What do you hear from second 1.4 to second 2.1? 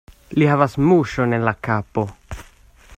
la kapo.